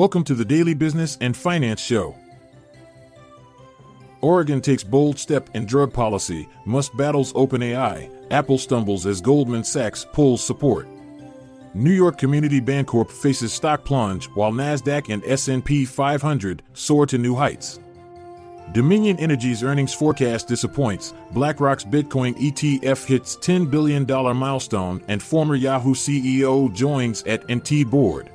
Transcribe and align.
Welcome 0.00 0.24
to 0.24 0.34
the 0.34 0.46
Daily 0.46 0.72
Business 0.72 1.18
and 1.20 1.36
Finance 1.36 1.78
Show. 1.78 2.14
Oregon 4.22 4.62
takes 4.62 4.82
bold 4.82 5.18
step 5.18 5.50
in 5.52 5.66
drug 5.66 5.92
policy, 5.92 6.48
Musk 6.64 6.96
battles 6.96 7.34
OpenAI, 7.34 8.10
Apple 8.30 8.56
stumbles 8.56 9.04
as 9.04 9.20
Goldman 9.20 9.62
Sachs 9.62 10.06
pulls 10.10 10.42
support. 10.42 10.88
New 11.74 11.90
York 11.90 12.16
Community 12.16 12.62
Bancorp 12.62 13.10
faces 13.10 13.52
stock 13.52 13.84
plunge 13.84 14.24
while 14.28 14.52
Nasdaq 14.52 15.12
and 15.12 15.22
S&P 15.26 15.84
500 15.84 16.62
soar 16.72 17.04
to 17.04 17.18
new 17.18 17.34
heights. 17.34 17.78
Dominion 18.72 19.18
Energy's 19.18 19.62
earnings 19.62 19.92
forecast 19.92 20.48
disappoints. 20.48 21.12
BlackRock's 21.32 21.84
Bitcoin 21.84 22.34
ETF 22.38 23.04
hits 23.04 23.36
$10 23.36 23.70
billion 23.70 24.06
milestone 24.06 25.04
and 25.08 25.22
former 25.22 25.56
Yahoo 25.56 25.94
CEO 25.94 26.72
joins 26.72 27.22
AT&T 27.24 27.84
board. 27.84 28.30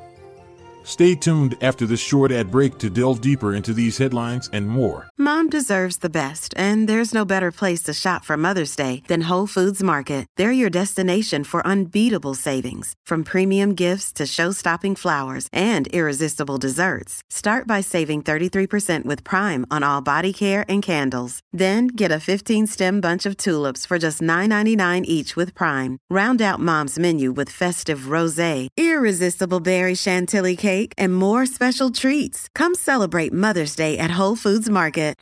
Stay 0.86 1.16
tuned 1.16 1.58
after 1.62 1.88
this 1.88 2.00
short 2.00 2.32
ad 2.32 2.52
break 2.52 2.78
to 2.78 2.92
delve 2.92 3.20
deeper 3.20 3.56
into 3.56 3.74
these 3.74 3.98
headlines 3.98 4.52
and 4.54 4.70
more. 4.70 5.10
Mom 5.18 5.50
deserves 5.50 5.98
the 5.98 6.12
best, 6.12 6.54
and 6.56 6.88
there's 6.88 7.12
no 7.12 7.26
better 7.26 7.52
place 7.52 7.82
to 7.82 7.92
shop 7.92 8.24
for 8.24 8.38
Mother's 8.38 8.76
Day 8.76 9.02
than 9.08 9.22
Whole 9.22 9.48
Foods 9.48 9.82
Market. 9.82 10.28
They're 10.38 10.52
your 10.52 10.70
destination 10.70 11.44
for 11.44 11.66
unbeatable 11.66 12.36
savings, 12.36 12.94
from 13.04 13.24
premium 13.24 13.74
gifts 13.74 14.14
to 14.14 14.28
show-stopping 14.28 14.96
flowers 14.96 15.50
and 15.52 15.88
irresistible 15.88 16.58
desserts. 16.58 17.24
Start 17.32 17.66
by 17.66 17.82
saving 17.82 18.22
33% 18.22 19.06
with 19.06 19.24
Prime 19.24 19.66
on 19.72 19.82
all 19.82 20.02
body 20.02 20.34
care 20.34 20.66
and 20.70 20.84
candles. 20.84 21.40
Then 21.52 21.88
get 21.88 22.12
a 22.12 22.26
15-stem 22.26 23.02
bunch 23.02 23.26
of 23.26 23.38
tulips 23.38 23.88
for 23.88 23.98
just 23.98 24.22
$9.99 24.22 25.02
each 25.06 25.36
with 25.36 25.56
Prime. 25.56 25.98
Round 26.12 26.44
out 26.44 26.60
Mom's 26.60 27.00
menu 27.00 27.32
with 27.32 27.50
festive 27.62 28.14
rosé, 28.16 28.68
irresistible 28.78 29.60
berry 29.60 29.96
chantilly 29.96 30.56
cake 30.56 30.75
cake, 30.76 30.94
and 30.98 31.16
more 31.16 31.46
special 31.46 31.90
treats. 31.92 32.48
Come 32.60 32.76
celebrate 32.76 33.34
Mother's 33.34 33.76
Day 33.76 33.98
at 33.98 34.20
Whole 34.20 34.36
Foods 34.36 34.70
Market. 34.70 35.16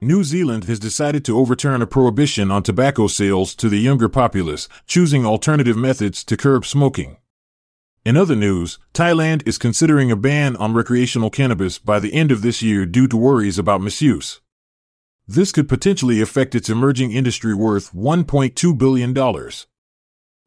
New 0.00 0.24
Zealand 0.24 0.64
has 0.64 0.80
decided 0.80 1.24
to 1.24 1.38
overturn 1.38 1.80
a 1.80 1.86
prohibition 1.86 2.50
on 2.50 2.62
tobacco 2.62 3.06
sales 3.06 3.54
to 3.54 3.68
the 3.68 3.84
younger 3.88 4.08
populace, 4.08 4.68
choosing 4.86 5.24
alternative 5.24 5.76
methods 5.76 6.24
to 6.24 6.36
curb 6.36 6.66
smoking. 6.66 7.18
In 8.04 8.16
other 8.16 8.34
news, 8.34 8.80
Thailand 8.92 9.46
is 9.46 9.58
considering 9.58 10.10
a 10.10 10.16
ban 10.16 10.56
on 10.56 10.74
recreational 10.74 11.30
cannabis 11.30 11.78
by 11.78 12.00
the 12.00 12.14
end 12.14 12.32
of 12.32 12.42
this 12.42 12.60
year 12.60 12.84
due 12.84 13.06
to 13.06 13.16
worries 13.16 13.60
about 13.60 13.80
misuse. 13.80 14.40
This 15.28 15.52
could 15.52 15.68
potentially 15.68 16.20
affect 16.20 16.56
its 16.56 16.68
emerging 16.68 17.12
industry 17.12 17.54
worth 17.54 17.92
$1.2 17.92 18.76
billion. 18.76 19.14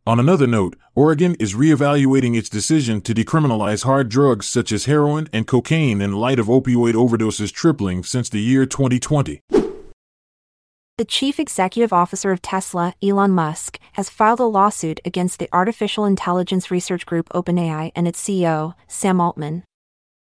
On 0.07 0.19
another 0.19 0.45
note, 0.45 0.75
Oregon 0.93 1.35
is 1.39 1.55
reevaluating 1.55 2.37
its 2.37 2.47
decision 2.47 3.01
to 3.01 3.13
decriminalize 3.15 3.85
hard 3.85 4.07
drugs 4.07 4.45
such 4.45 4.71
as 4.71 4.85
heroin 4.85 5.27
and 5.33 5.47
cocaine 5.47 5.99
in 5.99 6.11
light 6.11 6.37
of 6.37 6.45
opioid 6.45 6.93
overdoses 6.93 7.51
tripling 7.51 8.03
since 8.03 8.29
the 8.29 8.39
year 8.39 8.67
2020. 8.67 9.41
The 9.49 11.05
chief 11.05 11.39
executive 11.39 11.91
officer 11.91 12.31
of 12.31 12.43
Tesla, 12.43 12.93
Elon 13.01 13.31
Musk, 13.31 13.79
has 13.93 14.11
filed 14.11 14.39
a 14.39 14.43
lawsuit 14.43 14.99
against 15.03 15.39
the 15.39 15.49
artificial 15.51 16.05
intelligence 16.05 16.69
research 16.69 17.07
group 17.07 17.27
OpenAI 17.29 17.91
and 17.95 18.07
its 18.07 18.23
CEO, 18.23 18.75
Sam 18.87 19.19
Altman. 19.19 19.63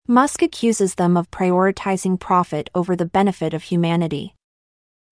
Musk 0.08 0.44
accuses 0.44 0.94
them 0.94 1.18
of 1.18 1.32
prioritizing 1.32 2.20
profit 2.20 2.70
over 2.76 2.96
the 2.96 3.08
benefit 3.08 3.56
of 3.56 3.64
humanity. 3.64 4.36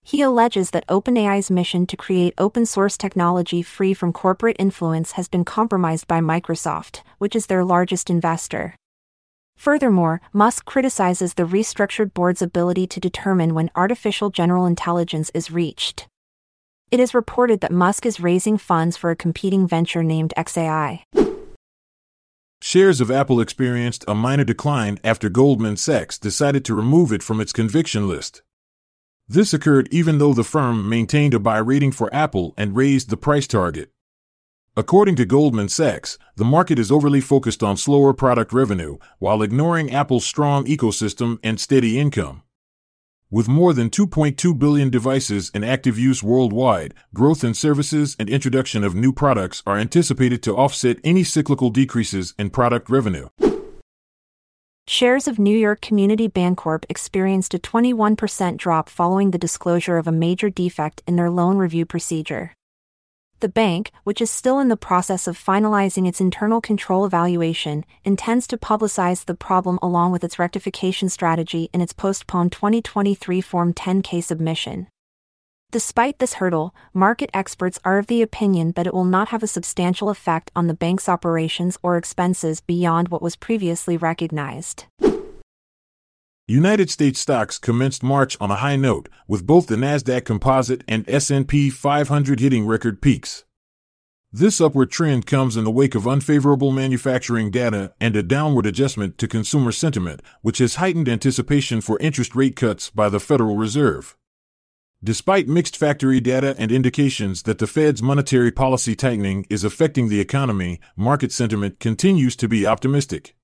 He 0.04 0.22
alleges 0.22 0.72
that 0.72 0.86
OpenAI's 0.88 1.50
mission 1.50 1.88
to 1.88 1.98
create 1.98 2.34
open 2.38 2.66
source 2.66 2.98
technology 2.98 3.62
free 3.62 3.94
from 3.94 4.12
corporate 4.12 4.58
influence 4.60 5.14
has 5.14 5.30
been 5.30 5.45
compromised 5.45 6.08
by 6.08 6.20
Microsoft, 6.20 7.02
which 7.20 7.36
is 7.36 7.45
their 7.45 7.64
largest 7.64 8.10
investor. 8.10 8.76
Furthermore, 9.56 10.20
Musk 10.34 10.66
criticizes 10.66 11.36
the 11.36 11.44
restructured 11.44 12.14
board's 12.14 12.42
ability 12.42 12.86
to 12.88 13.00
determine 13.00 13.54
when 13.54 13.72
artificial 13.76 14.30
general 14.30 14.66
intelligence 14.66 15.32
is 15.33 15.52
reached. 15.52 16.08
It 16.92 17.00
is 17.00 17.14
reported 17.14 17.61
that 17.61 17.72
Musk 17.72 18.06
is 18.06 18.20
raising 18.20 18.58
funds 18.58 18.98
for 18.98 19.10
a 19.10 19.16
competing 19.16 19.67
venture 19.67 20.04
named 20.04 20.33
XAI. 20.36 21.04
Shares 22.61 23.02
of 23.02 23.10
Apple 23.10 23.39
experienced 23.39 24.04
a 24.08 24.16
minor 24.16 24.44
decline 24.44 25.00
after 25.04 25.30
Goldman 25.30 25.77
Sachs 25.77 26.20
decided 26.20 26.66
to 26.66 26.76
remove 26.76 27.11
it 27.14 27.23
from 27.23 27.39
its 27.39 27.54
conviction 27.54 28.08
list. 28.08 28.42
This 29.33 29.52
occurred 29.52 29.88
even 29.89 30.20
though 30.20 30.36
the 30.36 30.44
firm 30.44 30.88
maintained 30.88 31.33
a 31.33 31.39
buy 31.39 31.58
rating 31.58 31.92
for 31.92 32.14
Apple 32.14 32.54
and 32.55 32.76
raised 32.76 33.10
the 33.10 33.17
price 33.17 33.48
target. 33.48 33.89
According 34.77 35.16
to 35.16 35.26
Goldman 35.26 35.70
Sachs, 35.70 36.20
the 36.36 36.45
market 36.45 36.77
is 36.77 36.92
overly 36.92 37.20
focused 37.20 37.64
on 37.64 37.76
slower 37.76 38.14
product 38.14 38.54
revenue 38.54 38.99
while 39.17 39.42
ignoring 39.42 39.92
Apple's 39.92 40.23
strong 40.23 40.66
ecosystem 40.66 41.39
and 41.42 41.60
steady 41.60 41.99
income. 41.99 42.44
With 43.32 43.48
more 43.48 43.73
than 43.73 43.89
2.2 43.89 44.60
billion 44.60 44.92
devices 44.92 45.50
in 45.55 45.64
active 45.64 45.98
use 45.98 46.21
worldwide, 46.21 46.94
growth 47.15 47.44
in 47.44 47.55
services 47.55 48.15
and 48.20 48.30
introduction 48.30 48.83
of 48.83 48.94
new 48.94 49.11
products 49.11 49.64
are 49.65 49.80
anticipated 49.80 50.44
to 50.44 50.55
offset 50.55 51.00
any 51.04 51.23
cyclical 51.23 51.71
decreases 51.71 52.36
in 52.38 52.52
product 52.52 52.88
revenue. 52.88 53.30
Shares 54.86 55.30
of 55.30 55.39
New 55.39 55.58
York 55.58 55.80
Community 55.80 56.27
Bancorp 56.27 56.83
experienced 56.89 57.54
a 57.54 57.58
21% 57.58 58.58
drop 58.58 58.89
following 58.89 59.32
the 59.32 59.38
disclosure 59.38 59.98
of 59.98 60.08
a 60.08 60.11
major 60.11 60.49
defect 60.49 61.02
in 61.08 61.16
their 61.16 61.30
loan 61.30 61.58
review 61.58 61.86
procedure. 61.86 62.54
The 63.39 63.48
bank, 63.48 63.92
which 64.04 64.21
is 64.21 64.30
still 64.30 64.60
in 64.60 64.67
the 64.67 64.76
process 64.76 65.26
of 65.26 65.38
finalizing 65.38 66.05
its 66.05 66.20
internal 66.20 66.60
control 66.60 67.05
evaluation, 67.05 67.86
intends 68.04 68.45
to 68.48 68.58
publicize 68.58 69.23
the 69.23 69.36
problem 69.36 69.80
along 69.82 70.11
with 70.11 70.23
its 70.23 70.38
rectification 70.38 71.08
strategy 71.08 71.70
in 71.73 71.80
its 71.80 71.94
postponed 71.94 72.52
2023 72.52 73.39
Form 73.39 73.73
10K 73.73 74.21
submission. 74.21 74.88
Despite 75.73 76.20
this 76.20 76.34
hurdle, 76.34 76.76
market 76.94 77.32
experts 77.34 77.80
are 77.84 77.98
of 77.98 78.06
the 78.06 78.22
opinion 78.22 78.73
that 78.76 78.86
it 78.86 78.94
will 78.94 79.06
not 79.06 79.30
have 79.30 79.42
a 79.42 79.48
substantial 79.48 80.10
effect 80.11 80.52
on 80.56 80.67
the 80.67 80.76
bank's 80.76 81.10
operations 81.10 81.80
or 81.82 81.98
expenses 81.98 82.61
beyond 82.61 83.08
what 83.08 83.23
was 83.23 83.36
previously 83.36 83.98
recognized. 83.98 84.86
United 86.45 86.92
States 86.92 87.20
stocks 87.20 87.58
commenced 87.58 88.04
March 88.04 88.38
on 88.39 88.52
a 88.52 88.58
high 88.58 88.76
note, 88.76 89.10
with 89.28 89.48
both 89.48 89.66
the 89.66 89.76
Nasdaq 89.76 90.26
Composite 90.26 90.83
and 90.88 91.10
S&P 91.10 91.72
500 91.72 92.39
hitting 92.39 92.67
record 92.67 93.02
peaks. 93.02 93.44
This 94.32 94.62
upward 94.62 94.92
trend 94.92 95.26
comes 95.26 95.58
in 95.58 95.64
the 95.64 95.72
wake 95.72 95.95
of 95.95 96.08
unfavorable 96.08 96.72
manufacturing 96.72 97.50
data 97.50 97.95
and 98.00 98.16
a 98.16 98.22
downward 98.22 98.67
adjustment 98.67 99.17
to 99.17 99.28
consumer 99.28 99.72
sentiment, 99.72 100.22
which 100.44 100.60
has 100.60 100.76
heightened 100.76 101.10
anticipation 101.10 101.82
for 101.82 101.98
interest 101.98 102.36
rate 102.36 102.56
cuts 102.56 102.92
by 102.92 103.10
the 103.10 103.20
Federal 103.20 103.58
Reserve. 103.58 104.16
Despite 105.03 105.49
mixed 105.49 105.75
factory 105.75 106.21
data 106.21 106.55
and 106.58 106.71
indications 106.71 107.43
that 107.43 107.58
the 107.58 107.67
Fed's 107.67 108.02
monetary 108.02 108.53
policy 108.53 108.95
tightening 108.95 109.45
is 109.49 109.65
affecting 109.65 110.08
the 110.08 110.21
economy, 110.21 110.80
market 110.95 111.33
sentiment 111.33 111.81
continues 111.81 112.37
to 112.37 112.47
be 112.47 112.65
optimistic. 112.65 113.36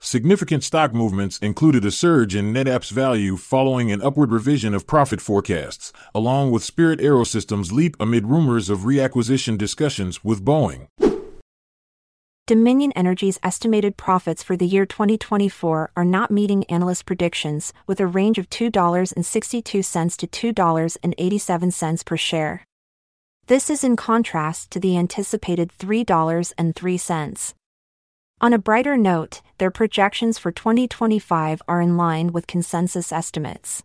Significant 0.00 0.64
stock 0.64 0.92
movements 0.92 1.38
included 1.38 1.84
a 1.84 1.92
surge 1.92 2.34
in 2.34 2.52
NetApp's 2.52 2.90
value 2.90 3.36
following 3.36 3.92
an 3.92 4.02
upward 4.02 4.32
revision 4.32 4.74
of 4.74 4.88
profit 4.88 5.20
forecasts, 5.20 5.92
along 6.16 6.50
with 6.50 6.64
Spirit 6.64 6.98
Aerosystems' 6.98 7.70
leap 7.70 7.94
amid 8.00 8.26
rumors 8.26 8.68
of 8.68 8.80
reacquisition 8.80 9.56
discussions 9.56 10.24
with 10.24 10.44
Boeing. 10.44 10.88
Dominion 12.48 12.90
Energy's 12.96 13.38
estimated 13.44 13.96
profits 13.96 14.42
for 14.42 14.56
the 14.56 14.66
year 14.66 14.84
2024 14.84 15.92
are 15.94 16.04
not 16.04 16.32
meeting 16.32 16.64
analyst 16.64 17.06
predictions, 17.06 17.72
with 17.86 18.00
a 18.00 18.06
range 18.06 18.36
of 18.36 18.50
$2.62 18.50 20.26
to 20.42 20.52
$2.87 20.52 22.04
per 22.04 22.16
share. 22.16 22.64
This 23.46 23.70
is 23.70 23.84
in 23.84 23.94
contrast 23.94 24.72
to 24.72 24.80
the 24.80 24.98
anticipated 24.98 25.70
$3.03. 25.78 27.54
On 28.40 28.52
a 28.52 28.58
brighter 28.58 28.96
note, 28.96 29.40
their 29.58 29.70
projections 29.70 30.36
for 30.36 30.50
2025 30.50 31.62
are 31.68 31.80
in 31.80 31.96
line 31.96 32.32
with 32.32 32.48
consensus 32.48 33.12
estimates 33.12 33.84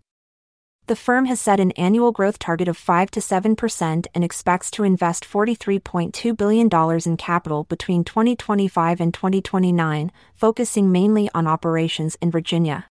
the 0.88 0.96
firm 0.96 1.26
has 1.26 1.40
set 1.40 1.60
an 1.60 1.72
annual 1.72 2.12
growth 2.12 2.40
target 2.40 2.68
of 2.68 2.78
5 2.78 3.12
to 3.12 3.20
7% 3.20 4.08
and 4.14 4.24
expects 4.24 4.72
to 4.72 4.84
invest 4.84 5.26
$43.2 5.30 6.38
billion 6.38 6.70
in 7.06 7.18
capital 7.18 7.66
between 7.66 8.04
2025 8.04 9.02
and 9.02 9.14
2029, 9.14 10.12
focusing 10.34 10.92
mainly 10.92 11.30
on 11.36 11.46
operations 11.46 12.18
in 12.22 12.32
Virginia. 12.32 12.86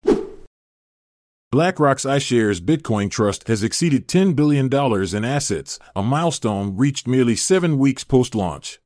BlackRock's 1.52 2.04
iShares 2.04 2.60
Bitcoin 2.60 3.08
Trust 3.08 3.46
has 3.46 3.62
exceeded 3.62 4.08
$10 4.08 4.34
billion 4.34 4.66
in 4.66 5.24
assets, 5.24 5.78
a 5.94 6.02
milestone 6.02 6.76
reached 6.76 7.06
merely 7.06 7.36
seven 7.36 7.78
weeks 7.78 8.02
post 8.02 8.34
launch. 8.34 8.80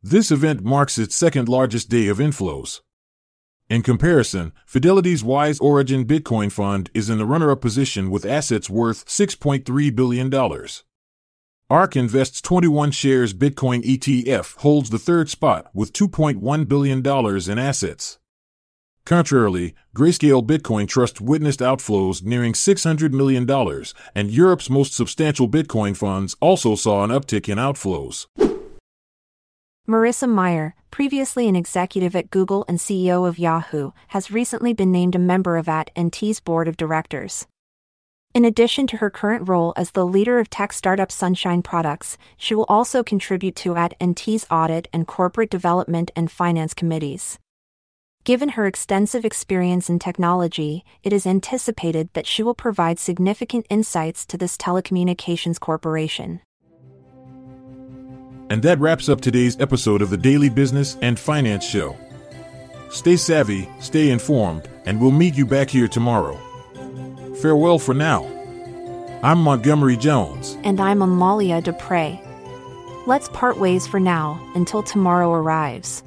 This 0.00 0.30
event 0.30 0.62
marks 0.62 0.98
its 0.98 1.16
second 1.16 1.48
largest 1.48 1.90
day 1.90 2.06
of 2.06 2.18
inflows. 2.18 2.80
In 3.70 3.82
comparison, 3.82 4.52
Fidelity's 4.66 5.22
Wise 5.22 5.60
Origin 5.60 6.04
Bitcoin 6.04 6.50
Fund 6.50 6.90
is 6.92 7.08
in 7.08 7.18
the 7.18 7.24
runner 7.24 7.52
up 7.52 7.60
position 7.60 8.10
with 8.10 8.26
assets 8.26 8.68
worth 8.68 9.06
$6.3 9.06 9.94
billion. 9.94 10.34
ARK 11.70 11.96
Invest's 11.96 12.40
21Shares 12.40 13.32
Bitcoin 13.32 13.84
ETF 13.84 14.56
holds 14.56 14.90
the 14.90 14.98
third 14.98 15.30
spot 15.30 15.70
with 15.72 15.92
$2.1 15.92 16.66
billion 16.66 17.06
in 17.06 17.58
assets. 17.60 18.18
Contrarily, 19.04 19.76
Grayscale 19.94 20.44
Bitcoin 20.44 20.88
Trust 20.88 21.20
witnessed 21.20 21.60
outflows 21.60 22.24
nearing 22.24 22.54
$600 22.54 23.12
million, 23.12 23.48
and 24.16 24.32
Europe's 24.32 24.68
most 24.68 24.94
substantial 24.94 25.48
Bitcoin 25.48 25.96
funds 25.96 26.34
also 26.40 26.74
saw 26.74 27.04
an 27.04 27.10
uptick 27.10 27.48
in 27.48 27.56
outflows. 27.56 28.26
Marissa 29.90 30.32
Mayer, 30.32 30.76
previously 30.92 31.48
an 31.48 31.56
executive 31.56 32.14
at 32.14 32.30
Google 32.30 32.64
and 32.68 32.78
CEO 32.78 33.26
of 33.26 33.40
Yahoo, 33.40 33.90
has 34.08 34.30
recently 34.30 34.72
been 34.72 34.92
named 34.92 35.16
a 35.16 35.18
member 35.18 35.56
of 35.56 35.68
AT&T's 35.68 36.38
board 36.38 36.68
of 36.68 36.76
directors. 36.76 37.48
In 38.32 38.44
addition 38.44 38.86
to 38.86 38.98
her 38.98 39.10
current 39.10 39.48
role 39.48 39.72
as 39.76 39.90
the 39.90 40.06
leader 40.06 40.38
of 40.38 40.48
tech 40.48 40.72
startup 40.72 41.10
Sunshine 41.10 41.60
Products, 41.60 42.16
she 42.36 42.54
will 42.54 42.66
also 42.68 43.02
contribute 43.02 43.56
to 43.56 43.74
AT&T's 43.74 44.46
audit 44.48 44.86
and 44.92 45.08
corporate 45.08 45.50
development 45.50 46.12
and 46.14 46.30
finance 46.30 46.72
committees. 46.72 47.40
Given 48.22 48.50
her 48.50 48.68
extensive 48.68 49.24
experience 49.24 49.90
in 49.90 49.98
technology, 49.98 50.84
it 51.02 51.12
is 51.12 51.26
anticipated 51.26 52.10
that 52.12 52.28
she 52.28 52.44
will 52.44 52.54
provide 52.54 53.00
significant 53.00 53.66
insights 53.68 54.24
to 54.26 54.38
this 54.38 54.56
telecommunications 54.56 55.58
corporation. 55.58 56.42
And 58.50 58.62
that 58.64 58.80
wraps 58.80 59.08
up 59.08 59.20
today's 59.20 59.60
episode 59.60 60.02
of 60.02 60.10
the 60.10 60.16
Daily 60.16 60.48
Business 60.48 60.98
and 61.02 61.16
Finance 61.16 61.64
Show. 61.64 61.96
Stay 62.90 63.16
savvy, 63.16 63.68
stay 63.78 64.10
informed, 64.10 64.68
and 64.86 65.00
we'll 65.00 65.12
meet 65.12 65.36
you 65.36 65.46
back 65.46 65.70
here 65.70 65.86
tomorrow. 65.86 66.36
Farewell 67.40 67.78
for 67.78 67.94
now. 67.94 68.26
I'm 69.22 69.38
Montgomery 69.38 69.96
Jones. 69.96 70.58
And 70.64 70.80
I'm 70.80 71.00
Amalia 71.00 71.62
Dupre. 71.62 72.18
Let's 73.06 73.28
part 73.28 73.60
ways 73.60 73.86
for 73.86 74.00
now 74.00 74.44
until 74.56 74.82
tomorrow 74.82 75.32
arrives. 75.32 76.02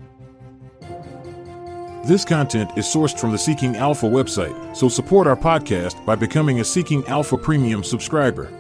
This 2.06 2.26
content 2.26 2.78
is 2.78 2.86
sourced 2.86 3.18
from 3.18 3.32
the 3.32 3.38
Seeking 3.38 3.78
Alpha 3.78 4.08
website, 4.08 4.76
so 4.76 4.90
support 4.90 5.28
our 5.28 5.38
podcast 5.38 6.06
by 6.06 6.16
becoming 6.16 6.60
a 6.60 6.66
Seeking 6.66 7.08
Alpha 7.08 7.38
Premium 7.38 7.86
subscriber. 7.86 8.52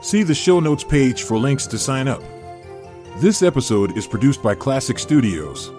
See 0.00 0.22
the 0.22 0.34
show 0.34 0.58
notes 0.58 0.84
page 0.84 1.24
for 1.24 1.36
links 1.36 1.66
to 1.66 1.78
sign 1.78 2.08
up. 2.08 2.22
This 3.18 3.44
episode 3.44 3.96
is 3.96 4.08
produced 4.08 4.42
by 4.42 4.56
Klassic 4.56 4.98
Studios. 4.98 5.70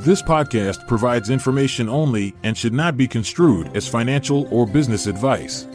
This 0.00 0.20
podcast 0.20 0.86
provides 0.86 1.30
information 1.30 1.88
only 1.88 2.34
and 2.42 2.54
should 2.54 2.74
not 2.74 2.94
be 2.94 3.08
construed 3.08 3.74
as 3.74 3.88
financial 3.88 4.46
or 4.50 4.66
business 4.66 5.06
advice. 5.06 5.66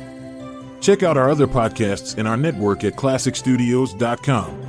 Check 0.79 1.01
out 1.01 1.17
our 1.17 1.31
other 1.31 1.47
podcasts 1.47 2.19
in 2.19 2.27
our 2.27 2.37
network 2.37 2.83
at 2.83 2.93
klassicstudios.com. 2.93 4.66